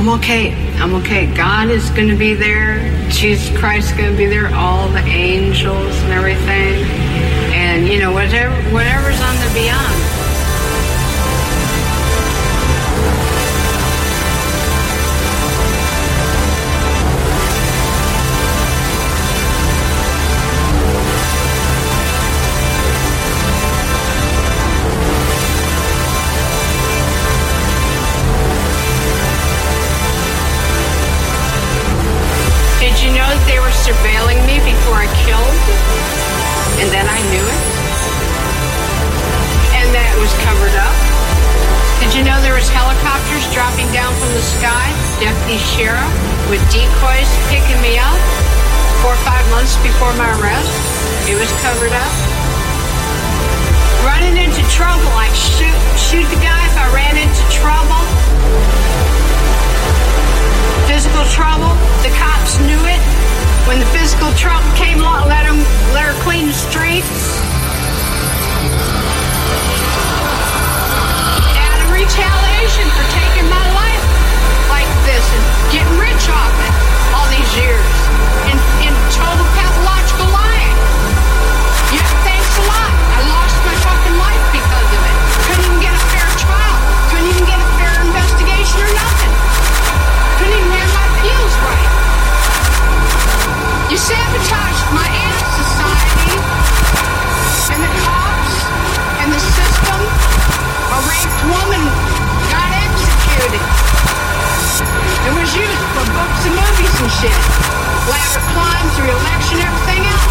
[0.00, 0.54] I'm okay.
[0.78, 1.26] I'm okay.
[1.34, 2.80] God is going to be there.
[3.10, 4.46] Jesus Christ is going to be there.
[4.54, 6.84] All the angels and everything.
[7.52, 9.99] And, you know, whatever, whatever's on the beyond.
[43.52, 44.86] Dropping down from the sky?
[45.18, 46.12] Deputy sheriff
[46.48, 48.18] with decoys picking me up
[49.02, 50.72] four or five months before my arrest?
[51.26, 52.14] It was covered up.
[54.06, 58.00] Running into trouble, I'd shoot, shoot the guy if I ran into trouble
[61.00, 61.72] physical trouble.
[62.02, 63.00] The cops knew it.
[63.66, 65.58] When the physical trouble came along, let them
[65.94, 67.40] let her clean the streets.
[72.10, 74.02] retaliation for taking my life
[74.66, 76.74] like this and getting rich off it
[77.14, 77.86] all these years
[78.50, 80.74] in, in total pathological lying.
[81.94, 82.90] Yeah, thanks a lot.
[83.14, 85.16] I lost my fucking life because of it.
[85.46, 86.78] Couldn't even get a fair trial.
[87.14, 89.32] Couldn't even get a fair investigation or nothing.
[90.42, 91.90] Couldn't even have my appeals right.
[93.86, 96.34] You sabotaged my anti society
[97.70, 98.54] and the cops
[99.22, 100.00] and the system,
[100.90, 101.79] a raped woman.
[105.26, 107.40] It was used for books and movies and shit.
[108.08, 110.29] Elaborate climbs, re-election, everything else.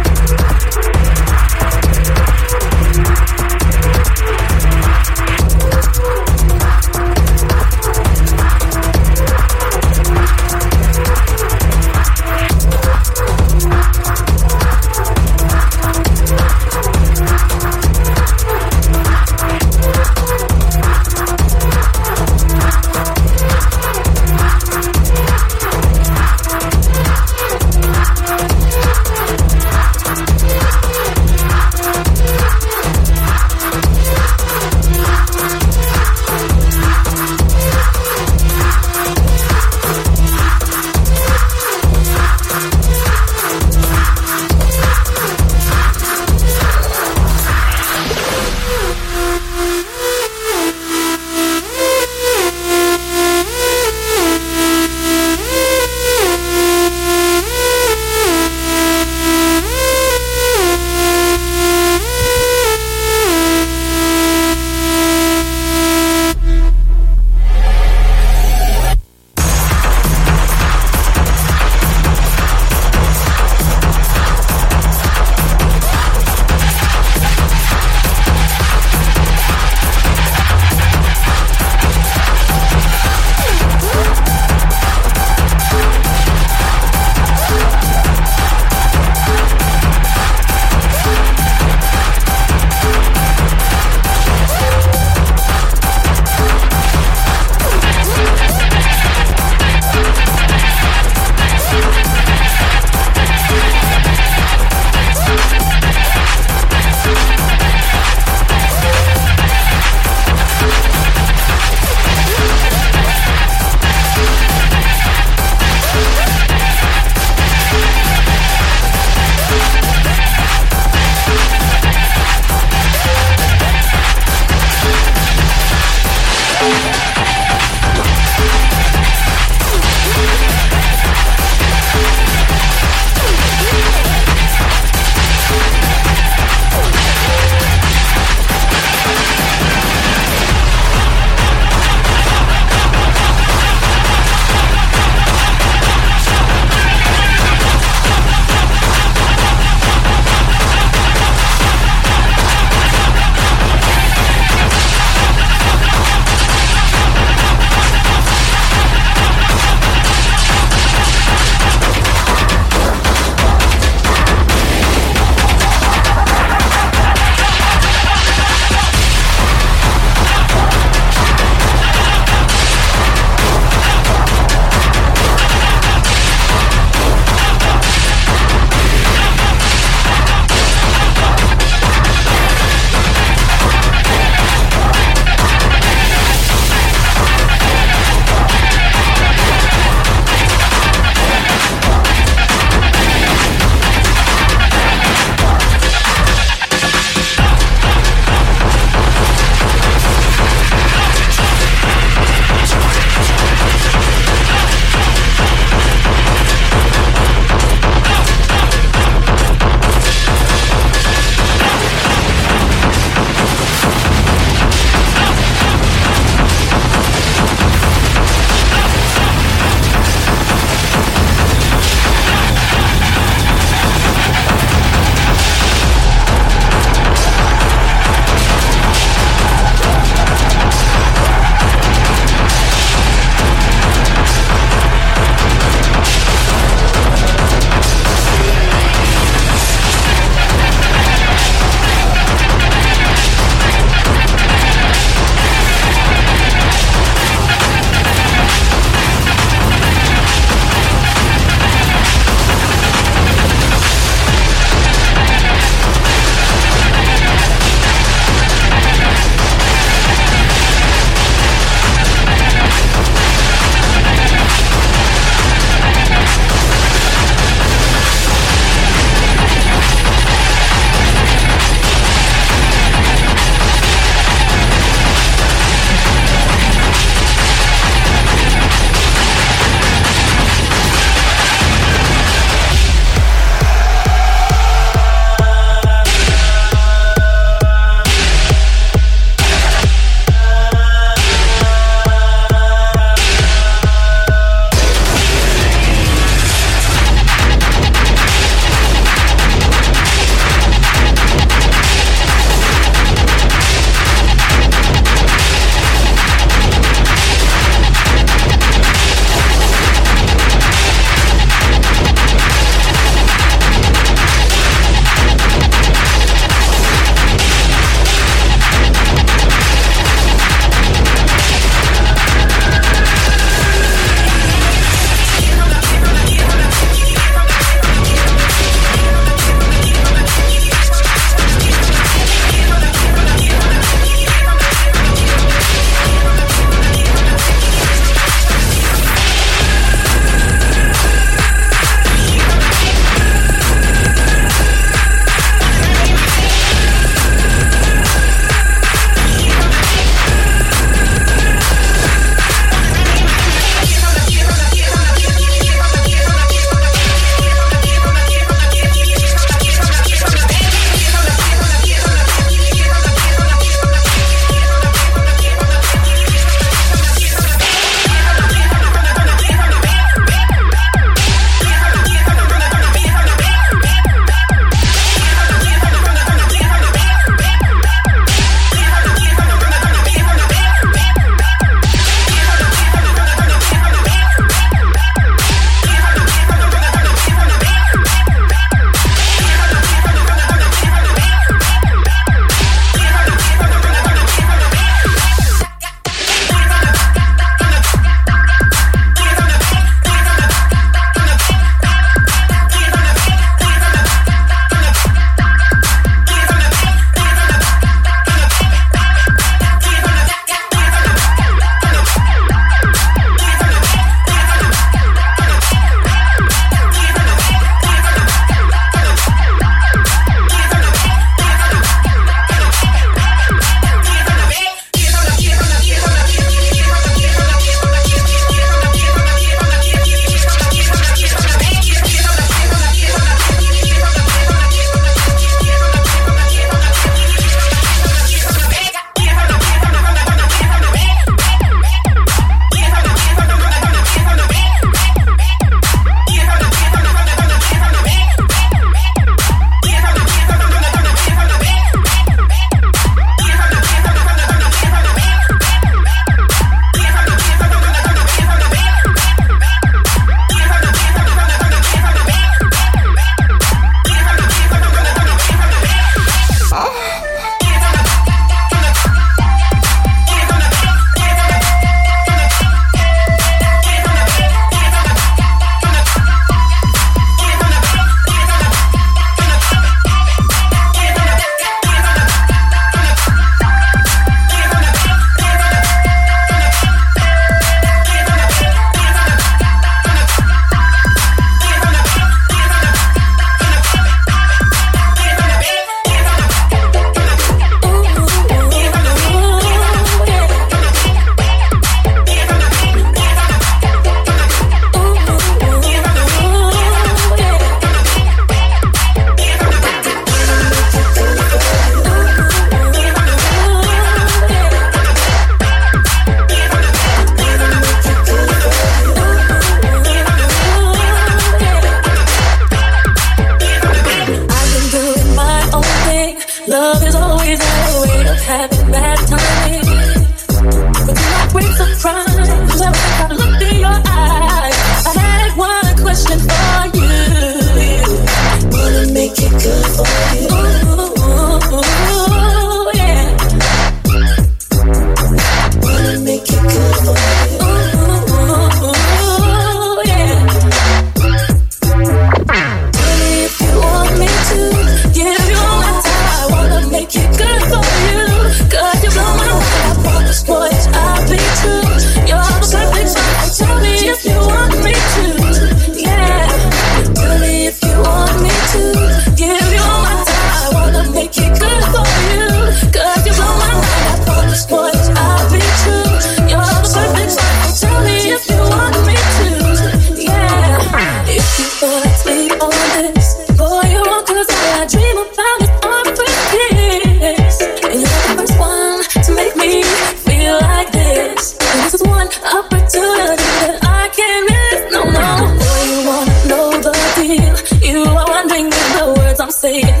[599.63, 600.00] Know the